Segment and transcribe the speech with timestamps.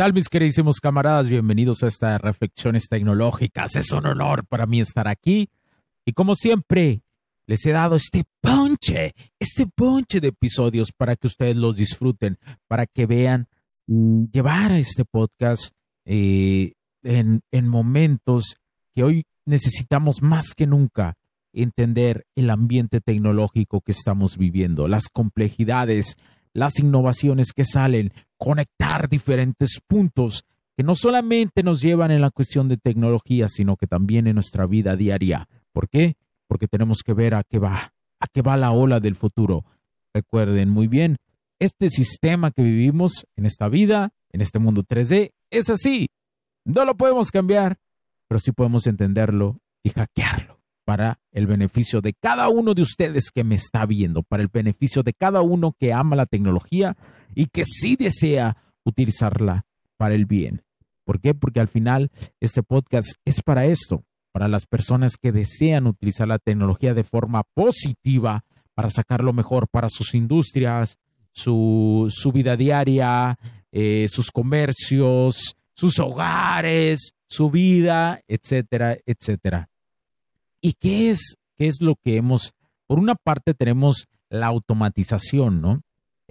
[0.00, 1.28] Tal, mis queridísimos camaradas?
[1.28, 3.76] Bienvenidos a estas reflexiones tecnológicas.
[3.76, 5.50] Es un honor para mí estar aquí.
[6.06, 7.02] Y como siempre,
[7.46, 12.86] les he dado este ponche, este ponche de episodios para que ustedes los disfruten, para
[12.86, 13.46] que vean
[13.86, 15.74] y llevar a este podcast
[16.06, 18.56] eh, en, en momentos
[18.94, 21.18] que hoy necesitamos más que nunca
[21.52, 26.16] entender el ambiente tecnológico que estamos viviendo, las complejidades,
[26.54, 32.68] las innovaciones que salen, conectar diferentes puntos que no solamente nos llevan en la cuestión
[32.68, 35.46] de tecnología, sino que también en nuestra vida diaria.
[35.72, 36.14] ¿Por qué?
[36.48, 39.66] Porque tenemos que ver a qué va, a qué va la ola del futuro.
[40.14, 41.18] Recuerden muy bien,
[41.58, 46.08] este sistema que vivimos en esta vida, en este mundo 3D, es así.
[46.64, 47.76] No lo podemos cambiar,
[48.26, 53.44] pero sí podemos entenderlo y hackearlo para el beneficio de cada uno de ustedes que
[53.44, 56.96] me está viendo, para el beneficio de cada uno que ama la tecnología
[57.34, 60.62] y que sí desea utilizarla para el bien.
[61.04, 61.34] ¿Por qué?
[61.34, 66.38] Porque al final este podcast es para esto, para las personas que desean utilizar la
[66.38, 70.98] tecnología de forma positiva para sacar lo mejor para sus industrias,
[71.32, 73.38] su, su vida diaria,
[73.72, 79.68] eh, sus comercios, sus hogares, su vida, etcétera, etcétera.
[80.60, 82.52] ¿Y qué es, qué es lo que hemos,
[82.86, 85.82] por una parte tenemos la automatización, ¿no?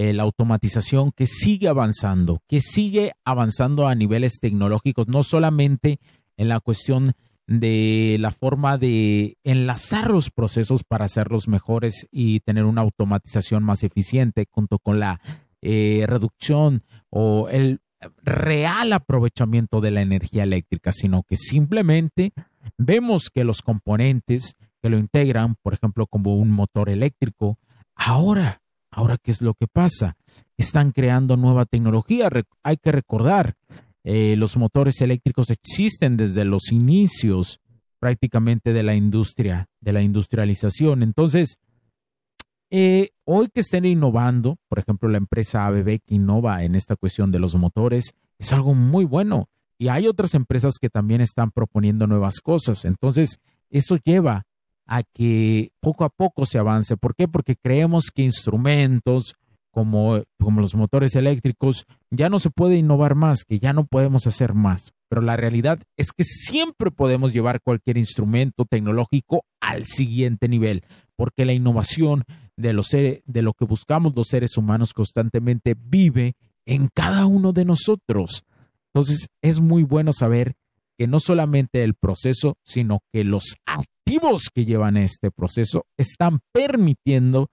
[0.00, 5.98] Eh, la automatización que sigue avanzando, que sigue avanzando a niveles tecnológicos, no solamente
[6.36, 7.14] en la cuestión
[7.48, 13.82] de la forma de enlazar los procesos para hacerlos mejores y tener una automatización más
[13.82, 15.20] eficiente, junto con la
[15.62, 17.80] eh, reducción o el
[18.22, 22.32] real aprovechamiento de la energía eléctrica, sino que simplemente
[22.76, 27.58] vemos que los componentes que lo integran, por ejemplo, como un motor eléctrico,
[27.96, 28.62] ahora
[28.98, 30.16] Ahora, ¿qué es lo que pasa?
[30.56, 32.28] Están creando nueva tecnología.
[32.64, 33.54] hay que recordar,
[34.02, 37.60] eh, los motores eléctricos existen desde los inicios
[38.00, 41.04] prácticamente de la industria, de la industrialización.
[41.04, 41.58] Entonces,
[42.70, 47.30] eh, hoy que estén innovando, por ejemplo, la empresa ABB que innova en esta cuestión
[47.30, 49.48] de los motores, es algo muy bueno.
[49.78, 52.84] Y hay otras empresas que también están proponiendo nuevas cosas.
[52.84, 53.38] Entonces,
[53.70, 54.47] eso lleva
[54.88, 56.96] a que poco a poco se avance.
[56.96, 57.28] ¿Por qué?
[57.28, 59.36] Porque creemos que instrumentos
[59.70, 64.26] como, como los motores eléctricos ya no se puede innovar más, que ya no podemos
[64.26, 64.92] hacer más.
[65.08, 70.82] Pero la realidad es que siempre podemos llevar cualquier instrumento tecnológico al siguiente nivel,
[71.16, 72.24] porque la innovación
[72.56, 76.34] de, los de lo que buscamos los seres humanos constantemente vive
[76.66, 78.44] en cada uno de nosotros.
[78.92, 80.56] Entonces es muy bueno saber
[80.98, 87.48] que no solamente el proceso, sino que los activos que llevan este proceso están permitiendo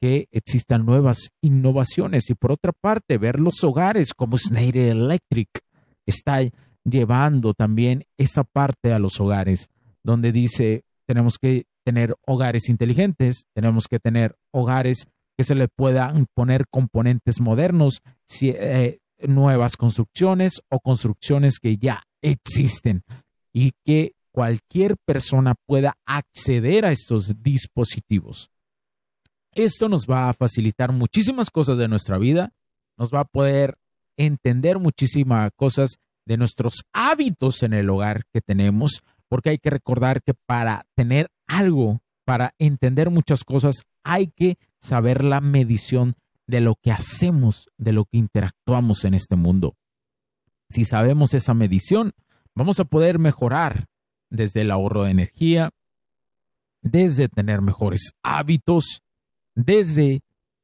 [0.00, 2.30] que existan nuevas innovaciones.
[2.30, 5.48] Y por otra parte, ver los hogares como Schneider Electric
[6.06, 6.40] está
[6.84, 9.68] llevando también esa parte a los hogares,
[10.02, 15.06] donde dice, tenemos que tener hogares inteligentes, tenemos que tener hogares
[15.36, 18.02] que se le puedan poner componentes modernos,
[18.42, 18.98] eh,
[19.28, 23.02] nuevas construcciones o construcciones que ya existen
[23.52, 28.50] y que cualquier persona pueda acceder a estos dispositivos.
[29.54, 32.52] Esto nos va a facilitar muchísimas cosas de nuestra vida,
[32.96, 33.76] nos va a poder
[34.16, 40.22] entender muchísimas cosas de nuestros hábitos en el hogar que tenemos, porque hay que recordar
[40.22, 46.14] que para tener algo, para entender muchas cosas, hay que saber la medición
[46.46, 49.74] de lo que hacemos, de lo que interactuamos en este mundo
[50.70, 52.12] si sabemos esa medición,
[52.54, 53.86] vamos a poder mejorar
[54.30, 55.70] desde el ahorro de energía,
[56.80, 59.02] desde tener mejores hábitos,
[59.54, 60.22] desde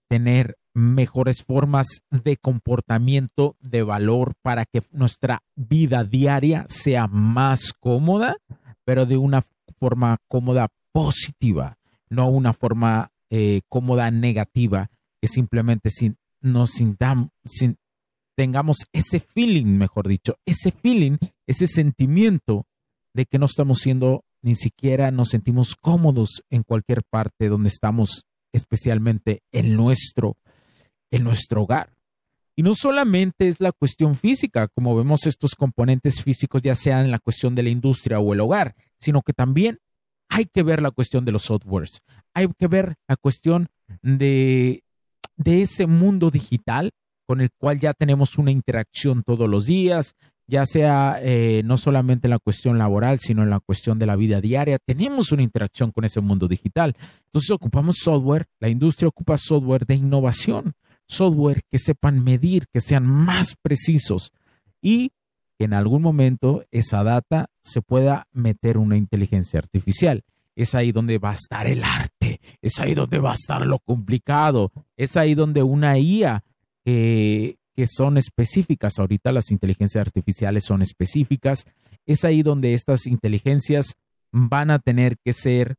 [0.08, 8.36] tener mejores formas de comportamiento de valor para que nuestra vida diaria sea más cómoda,
[8.84, 9.42] pero de una
[9.78, 11.78] forma cómoda positiva,
[12.08, 17.78] no una forma eh, cómoda negativa que simplemente sin, nos sintamos, sin,
[18.36, 21.16] tengamos ese feeling, mejor dicho, ese feeling,
[21.46, 22.66] ese sentimiento
[23.14, 28.26] de que no estamos siendo, ni siquiera nos sentimos cómodos en cualquier parte donde estamos,
[28.52, 30.36] especialmente en nuestro,
[31.10, 31.96] en nuestro hogar.
[32.54, 37.10] Y no solamente es la cuestión física, como vemos estos componentes físicos, ya sea en
[37.10, 39.78] la cuestión de la industria o el hogar, sino que también
[40.28, 42.02] hay que ver la cuestión de los softwares,
[42.34, 43.68] hay que ver la cuestión
[44.02, 44.84] de,
[45.36, 46.92] de ese mundo digital
[47.26, 50.14] con el cual ya tenemos una interacción todos los días,
[50.46, 54.16] ya sea eh, no solamente en la cuestión laboral, sino en la cuestión de la
[54.16, 56.94] vida diaria, tenemos una interacción con ese mundo digital.
[57.26, 60.74] Entonces ocupamos software, la industria ocupa software de innovación
[61.08, 64.32] software que sepan medir, que sean más precisos
[64.80, 65.12] y
[65.58, 70.22] que en algún momento esa data se pueda meter una inteligencia artificial.
[70.54, 73.78] Es ahí donde va a estar el arte, es ahí donde va a estar lo
[73.78, 76.44] complicado, es ahí donde una IA
[76.86, 81.66] que, que son específicas, ahorita las inteligencias artificiales son específicas,
[82.06, 83.96] es ahí donde estas inteligencias
[84.30, 85.76] van a tener que ser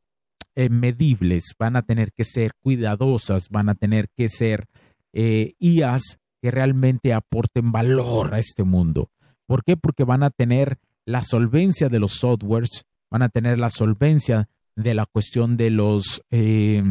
[0.54, 4.66] eh, medibles, van a tener que ser cuidadosas, van a tener que ser
[5.14, 9.10] eh, IAs que realmente aporten valor a este mundo.
[9.46, 9.76] ¿Por qué?
[9.76, 14.94] Porque van a tener la solvencia de los softwares, van a tener la solvencia de
[14.94, 16.82] la cuestión de los, eh,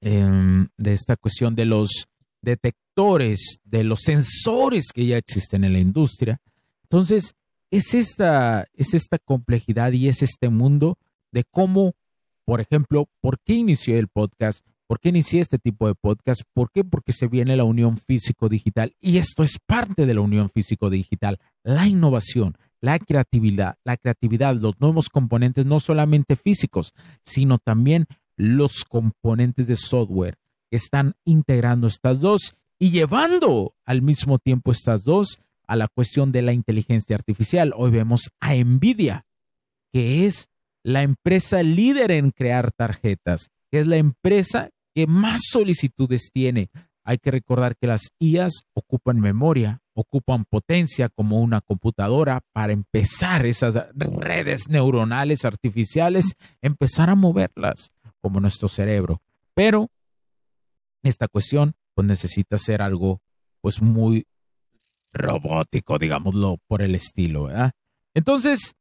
[0.00, 2.06] em, de esta cuestión de los
[2.42, 6.40] detectores, de los sensores que ya existen en la industria.
[6.82, 7.34] Entonces,
[7.70, 10.98] es esta, es esta complejidad y es este mundo
[11.30, 11.94] de cómo,
[12.44, 14.66] por ejemplo, ¿por qué inició el podcast?
[14.86, 16.42] ¿Por qué inicié este tipo de podcast?
[16.52, 16.84] ¿Por qué?
[16.84, 21.86] Porque se viene la unión físico-digital y esto es parte de la unión físico-digital, la
[21.86, 26.92] innovación, la creatividad, la creatividad, los nuevos componentes, no solamente físicos,
[27.24, 28.04] sino también
[28.36, 30.36] los componentes de software
[30.76, 36.42] están integrando estas dos y llevando al mismo tiempo estas dos a la cuestión de
[36.42, 37.72] la inteligencia artificial.
[37.76, 39.24] Hoy vemos a Nvidia,
[39.92, 40.48] que es
[40.82, 46.68] la empresa líder en crear tarjetas, que es la empresa que más solicitudes tiene.
[47.04, 53.46] Hay que recordar que las IAs ocupan memoria, ocupan potencia como una computadora para empezar
[53.46, 59.20] esas redes neuronales artificiales, empezar a moverlas como nuestro cerebro.
[59.54, 59.90] Pero
[61.08, 63.20] esta cuestión pues necesita ser algo
[63.60, 64.26] pues muy
[65.12, 67.72] robótico, digámoslo por el estilo, ¿verdad?
[68.14, 68.74] Entonces,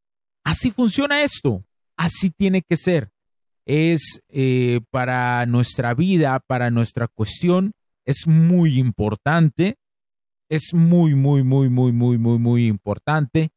[0.44, 1.64] así funciona esto,
[1.98, 3.12] así tiene que ser
[3.66, 7.74] es eh, para nuestra vida, para nuestra cuestión,
[8.06, 9.78] es muy importante,
[10.50, 13.52] es muy, muy, muy, muy, muy, muy, muy importante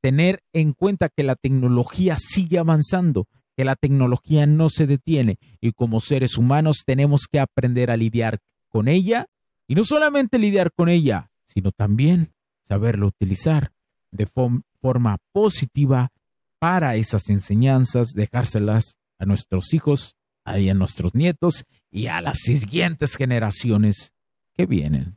[0.00, 5.72] tener en cuenta que la tecnología sigue avanzando, que la tecnología no se detiene y
[5.72, 9.26] como seres humanos tenemos que aprender a lidiar con ella
[9.66, 12.32] y no solamente lidiar con ella, sino también
[12.66, 13.72] saberlo utilizar
[14.10, 16.10] de forma positiva
[16.58, 24.14] para esas enseñanzas, dejárselas a nuestros hijos, a nuestros nietos y a las siguientes generaciones
[24.56, 25.16] que vienen.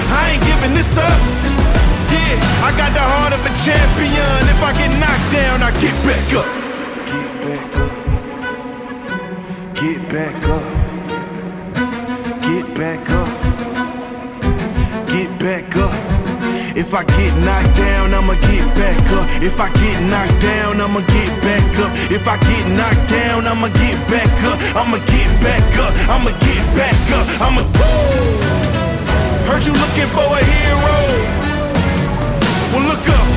[0.11, 1.19] I ain't giving this up.
[2.11, 4.41] Yeah, I got the heart of a champion.
[4.53, 6.47] If I get knocked down, I get back up.
[7.11, 7.93] Get back up.
[9.79, 10.65] Get back up.
[12.43, 13.31] Get back up.
[15.07, 15.95] Get back up.
[16.73, 19.27] If I get knocked down, I'ma get back up.
[19.41, 21.91] If I get knocked down, I'ma get back up.
[22.11, 24.57] If I get knocked down, I'ma get back up.
[24.75, 25.93] I'ma get back up.
[26.09, 27.27] I'ma get back up.
[27.41, 27.61] I'ma.
[27.61, 28.60] You
[30.01, 30.97] looking for a hero.
[32.73, 33.27] Well, look up.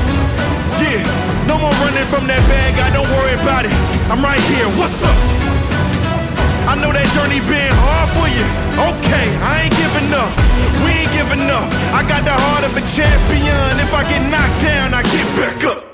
[0.81, 1.05] Yeah,
[1.47, 2.91] no more running from that bad guy.
[2.93, 3.75] Don't worry about it.
[4.09, 4.69] I'm right here.
[4.81, 5.19] What's up?
[6.65, 8.47] I know that journey been hard for you.
[8.81, 10.33] Okay, I ain't giving up.
[10.85, 11.69] We ain't giving up.
[11.93, 13.81] I got the heart of a champion.
[13.81, 15.94] If I get knocked down, I get back up.